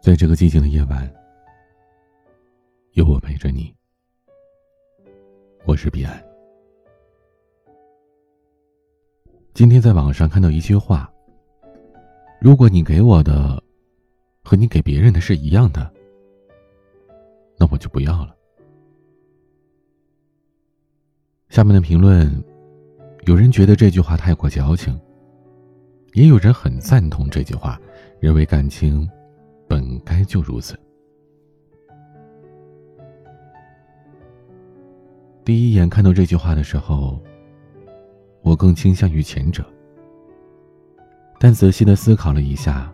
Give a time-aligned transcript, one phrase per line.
[0.00, 1.06] 在这个寂静的夜晚，
[2.92, 3.70] 有我陪着你。
[5.66, 6.24] 我是彼岸。
[9.52, 11.12] 今天在网上看到一句话
[12.40, 13.62] ：“如果你给我的
[14.42, 15.92] 和你给别人的是一样的，
[17.58, 18.34] 那我就不要了。”
[21.50, 22.42] 下面的评论，
[23.26, 24.98] 有人觉得这句话太过矫情，
[26.14, 27.78] 也有人很赞同这句话，
[28.18, 29.06] 认为感情。
[29.70, 30.76] 本该就如此。
[35.44, 37.22] 第一眼看到这句话的时候，
[38.42, 39.64] 我更倾向于前者，
[41.38, 42.92] 但仔细的思考了一下，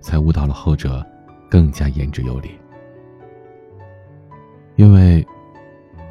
[0.00, 1.06] 才悟到了后者
[1.48, 2.50] 更加言之有理。
[4.74, 5.24] 因为，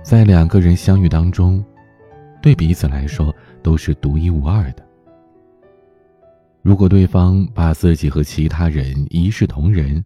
[0.01, 1.61] 在两个人相遇当中，
[2.41, 4.92] 对彼此来说都是独一无二的。
[6.63, 10.01] 如果对方把自己和其他人一视同仁，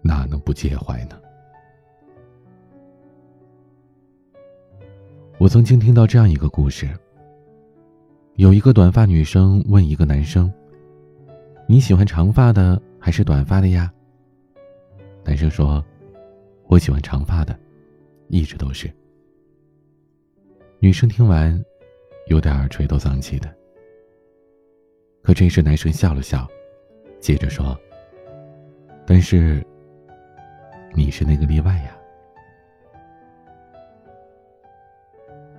[0.00, 1.20] 哪能不介怀呢？
[5.38, 6.88] 我曾经听到这样一个故事：
[8.36, 10.50] 有一个短发女生问一个男生
[11.66, 13.92] ：“你喜欢长发的还是短发的呀？”
[15.26, 15.84] 男生说
[16.70, 17.58] ：“我喜欢长发的，
[18.28, 18.88] 一直都是。”
[20.78, 21.60] 女生听完，
[22.28, 23.52] 有点垂头丧气的。
[25.22, 26.48] 可这时，男生笑了笑，
[27.20, 27.78] 接着说
[29.06, 29.64] ：“但是，
[30.94, 31.96] 你是那个例外呀。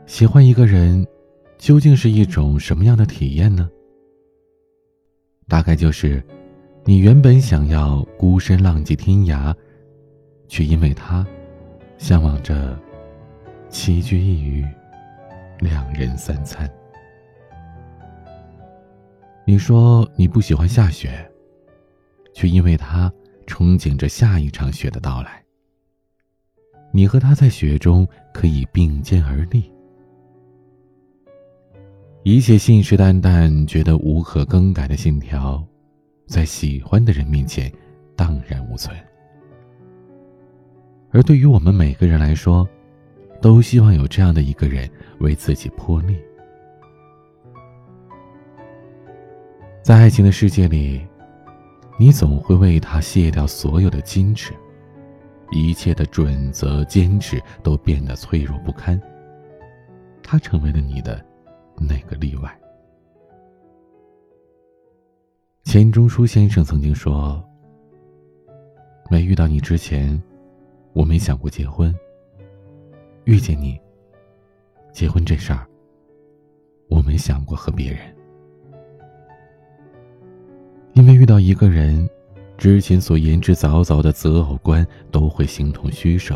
[0.06, 1.08] 喜欢一个人，
[1.58, 3.70] 究竟是一种什么样的体验呢？
[5.48, 6.22] 大概就是，
[6.84, 9.56] 你原本想要孤身浪迹天涯，
[10.50, 11.26] 却因为他，
[11.98, 12.78] 向往着
[13.70, 14.68] 栖居一隅，
[15.60, 16.70] 两人三餐。”
[19.46, 21.30] 你说你不喜欢下雪，
[22.34, 23.12] 却因为他
[23.46, 25.44] 憧憬着下一场雪的到来。
[26.92, 29.70] 你和他在雪中可以并肩而立，
[32.24, 35.62] 一切信誓旦旦、觉得无可更改的信条，
[36.26, 37.72] 在喜欢的人面前
[38.16, 38.96] 荡然无存。
[41.12, 42.68] 而对于我们每个人来说，
[43.42, 44.90] 都希望有这样的一个人
[45.20, 46.18] 为自己破例。
[49.84, 51.06] 在爱情的世界里，
[52.00, 54.54] 你总会为他卸掉所有的矜持，
[55.52, 59.00] 一切的准则、坚持都变得脆弱不堪。
[60.24, 61.22] 他成为了你的
[61.76, 62.58] 那个例外。
[65.66, 67.44] 钱钟书先生曾经说
[69.12, 70.18] ：“没遇到你之前，
[70.94, 71.94] 我没想过结婚。
[73.26, 73.78] 遇见你，
[74.94, 75.68] 结婚这事儿，
[76.88, 78.00] 我没想过和别人。”
[80.94, 82.08] 因为遇到一个人，
[82.56, 86.36] 之前所言之凿凿的择偶观都会形同虚设；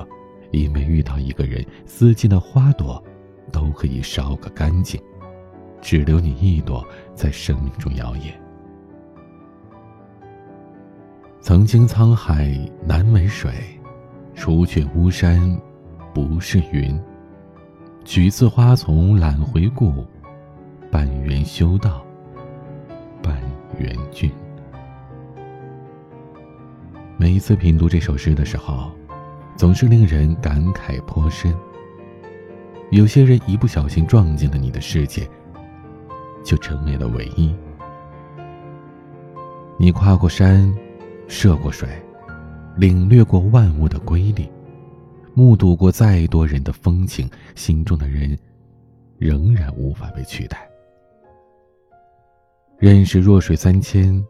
[0.51, 3.01] 因为遇到一个人，四季的花朵
[3.51, 4.99] 都可以烧个干净，
[5.79, 8.31] 只留你一朵在生命中摇曳。
[11.39, 13.51] 曾经沧海难为水，
[14.33, 15.55] 除却巫山
[16.15, 16.99] 不是云。
[18.03, 20.03] 取次花丛懒回顾，
[20.89, 22.03] 半缘修道，
[23.21, 23.39] 半
[23.77, 24.31] 缘君。
[27.19, 28.91] 每一次品读这首诗的时候，
[29.55, 31.51] 总是令人感慨颇深。
[32.91, 35.27] 有些人一不小心撞进了你的世界，
[36.43, 37.55] 就成为了唯一。
[39.79, 40.71] 你跨过山，
[41.27, 41.89] 涉过水，
[42.75, 44.47] 领略过万物的瑰丽，
[45.33, 48.37] 目睹过再多人的风情，心中的人，
[49.17, 50.69] 仍然无法被取代。
[52.77, 54.23] 认识弱水三千，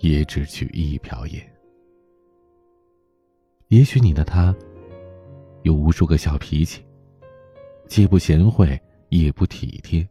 [0.00, 1.40] 也只取一瓢饮。
[3.70, 4.52] 也许你的他，
[5.62, 6.84] 有无数个小脾气，
[7.86, 8.76] 既不贤惠
[9.10, 10.04] 也不体贴。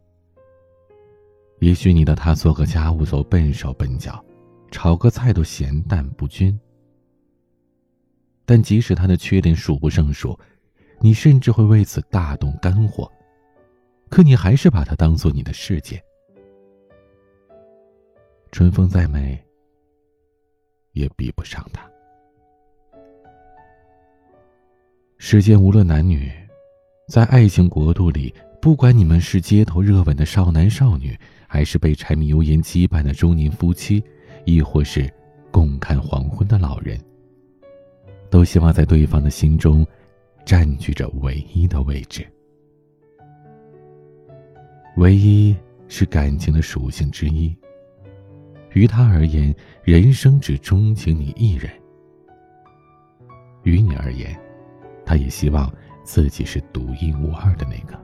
[1.58, 4.24] 也许你的他做个家务都笨手笨脚，
[4.70, 6.58] 炒个菜都咸淡不均。
[8.46, 10.38] 但即使他的缺点数不胜数，
[10.98, 13.12] 你甚至会为此大动肝火，
[14.08, 16.02] 可你还是把他当做你的世界。
[18.52, 19.38] 春风再美，
[20.92, 21.89] 也比不上他。
[25.22, 26.32] 世间无论男女，
[27.06, 31.14] 在爱情国度里，不管你们是街头热吻的少男少女，
[31.46, 34.02] 还是被柴米油盐羁绊的中年夫妻，
[34.46, 35.12] 亦或是
[35.50, 36.98] 共看黄昏的老人，
[38.30, 39.86] 都希望在对方的心中
[40.46, 42.26] 占据着唯一的位置。
[44.96, 45.54] 唯一
[45.86, 47.54] 是感情的属性之一，
[48.72, 51.68] 于他而言，人生只钟情你一人；
[53.64, 54.34] 于你而言，
[55.10, 55.68] 他也希望
[56.04, 57.98] 自己是独一无二的那个。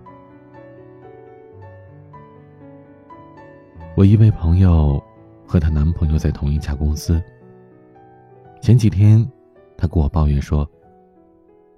[3.96, 5.00] 我一位朋友
[5.46, 7.22] 和她男朋友在同一家公司。
[8.60, 9.24] 前几天，
[9.78, 10.68] 她跟我抱怨说：“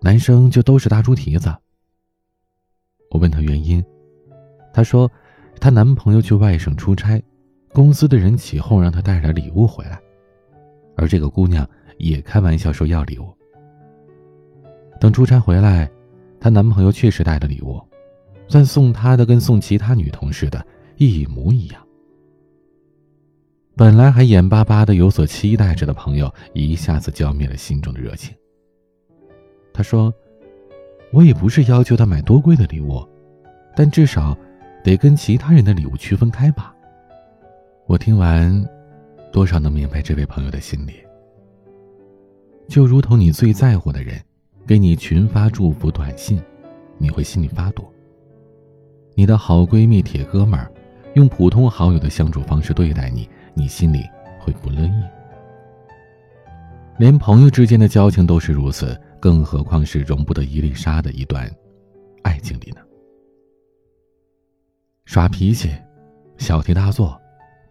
[0.01, 1.55] 男生就都是大猪蹄子。”
[3.13, 3.85] 我问她原因，
[4.73, 5.13] 她说
[5.61, 7.23] ：“她男朋友去外省出差。”
[7.75, 10.01] 公司的人起哄让她带点礼物回来，
[10.97, 13.38] 而这个姑娘也开玩笑说要礼物。
[15.01, 15.91] 等出差回来，
[16.41, 17.81] 她男朋友确实带了礼物，
[18.51, 20.65] 但送她的跟送其他女同事的
[20.97, 21.83] 一模一样。
[23.77, 28.35] 本来还眼巴巴的有所期待着的朋友，一下子浇灭了心中的热情。
[29.73, 30.13] 他说
[31.15, 33.07] ：“我也不是要求他买多贵的礼物，
[33.77, 34.37] 但至少
[34.83, 36.75] 得跟其他人的礼物区分开吧。”
[37.87, 38.69] 我听完，
[39.31, 40.95] 多少能明白这位朋友的心理。
[42.69, 44.21] 就如同你最在乎的人，
[44.69, 46.39] 给你群发祝福短信，
[46.99, 47.85] 你会心里发堵；
[49.15, 50.71] 你的好闺蜜、铁哥们儿，
[51.15, 54.05] 用普通好友的相处方式对待你，你心里
[54.39, 55.03] 会不乐意。
[56.99, 61.51] 连朋友之间的交情都是如此，更何况是容不得一粒沙的一段
[62.23, 62.83] 爱情里呢？
[65.07, 65.71] 耍脾气，
[66.37, 67.19] 小题大做。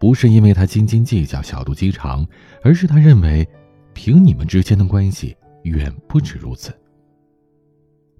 [0.00, 2.26] 不是因为他斤斤计较、小肚鸡肠，
[2.60, 3.48] 而是他认为，
[3.94, 6.72] 凭你们之间的关系远不止如此。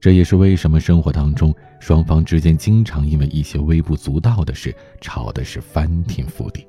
[0.01, 6.67] 这也是为什么生活当中双方之间经常因为一些微不足道的事吵的是翻天覆地。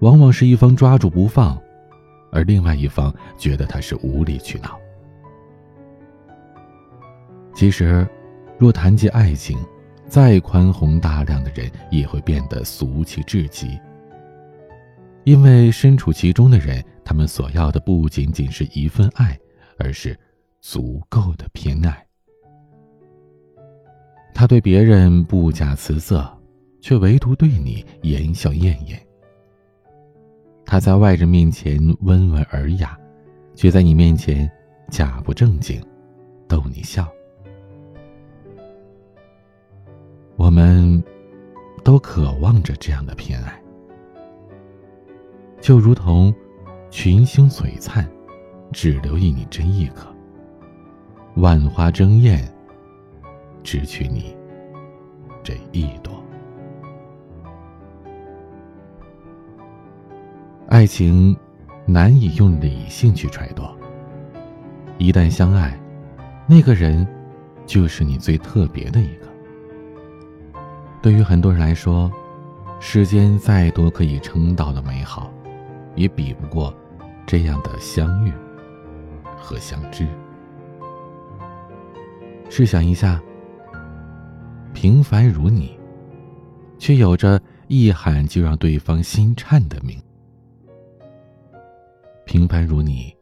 [0.00, 1.56] 往往是一方抓住不放，
[2.32, 4.76] 而另外一方觉得他是无理取闹。
[7.54, 8.04] 其实，
[8.58, 9.56] 若谈及爱情，
[10.08, 13.78] 再宽宏大量的人也会变得俗气至极，
[15.22, 19.38] 因为身处其中的人，他们所要的不仅仅是一份爱，
[19.78, 20.18] 而是
[20.62, 22.06] 足够的偏爱。
[24.32, 26.24] 他对别人不假辞色，
[26.80, 28.96] 却唯独对你言笑晏晏。
[30.64, 32.96] 他在外人面前温文尔雅，
[33.56, 34.48] 却在你面前
[34.88, 35.84] 假不正经，
[36.46, 37.06] 逗你笑。
[40.36, 41.02] 我们
[41.82, 43.60] 都渴望着这样的偏爱，
[45.60, 46.32] 就如同
[46.88, 48.08] 群星璀璨，
[48.72, 50.11] 只留意你真一颗；
[51.36, 52.46] 万花争艳，
[53.62, 54.36] 只取你
[55.42, 56.22] 这一朵。
[60.68, 61.36] 爱情
[61.86, 63.62] 难以用理性去揣度，
[64.98, 65.78] 一旦相爱，
[66.46, 67.06] 那个人
[67.66, 69.26] 就是你最特别的一个。
[71.00, 72.12] 对于很多人来说，
[72.78, 75.32] 世间再多可以称道的美好，
[75.94, 76.72] 也比不过
[77.26, 78.32] 这样的相遇
[79.36, 80.06] 和相知。
[82.54, 83.18] 试想一下，
[84.74, 85.74] 平凡如你，
[86.78, 89.98] 却有着一喊就让对方心颤的命；
[92.26, 93.16] 平凡如你，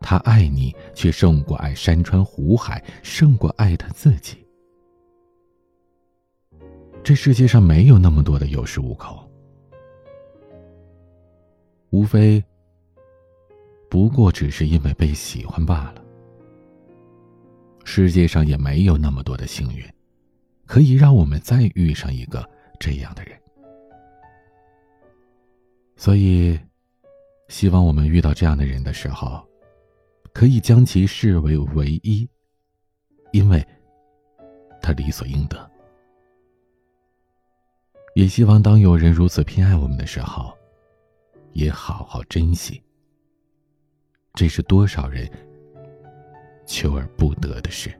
[0.00, 4.44] 他爱你，却胜过爱山川湖海，胜过爱他自己。
[7.04, 9.16] 这世界上没有那么多的有恃无恐，
[11.90, 12.42] 无非
[13.88, 16.04] 不过只是因为被喜欢罢了。
[17.84, 19.84] 世界上也没有那么多的幸运，
[20.66, 23.38] 可以让我们再遇上一个这样的人。
[25.96, 26.58] 所以，
[27.48, 29.46] 希望我们遇到这样的人的时候，
[30.32, 32.28] 可以将其视为唯一，
[33.32, 33.66] 因为
[34.80, 35.70] 他理所应得。
[38.14, 40.56] 也希望当有人如此偏爱我们的时候，
[41.52, 42.82] 也好好珍惜。
[44.34, 45.30] 这是多少人
[46.70, 47.90] 求而不得的事。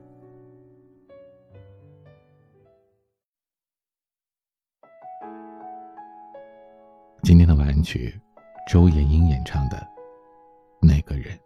[7.21, 8.17] 今天的晚安曲，
[8.69, 9.75] 周延英演唱的
[10.81, 11.37] 《那个人》。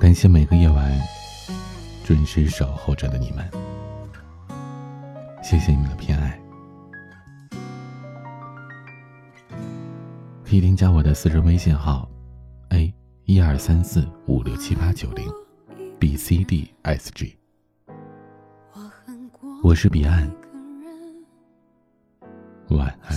[0.00, 0.98] 感谢每个夜晚
[2.02, 3.46] 准时守候着的你们，
[5.42, 6.40] 谢谢你们的偏爱。
[10.48, 12.08] 可以添加我的私人微信号
[12.70, 12.90] ：a
[13.26, 15.30] 一二三四五六七八九零
[15.98, 17.36] ，b c d s g。
[19.62, 20.32] 我是彼岸，
[22.70, 23.14] 晚安。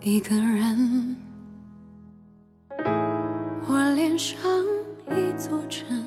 [0.00, 1.16] 一个人。
[3.68, 4.36] 我脸上
[5.10, 6.01] 一座城，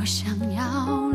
[0.00, 1.09] 我想要。